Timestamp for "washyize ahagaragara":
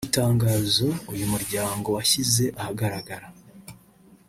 1.97-3.27